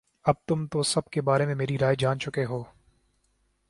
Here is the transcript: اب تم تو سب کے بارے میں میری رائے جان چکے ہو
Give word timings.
اب 0.25 0.35
تم 0.47 0.65
تو 0.67 0.83
سب 0.83 1.09
کے 1.09 1.21
بارے 1.21 1.45
میں 1.45 1.55
میری 1.55 1.77
رائے 1.77 1.95
جان 1.99 2.19
چکے 2.19 2.45
ہو 2.45 2.63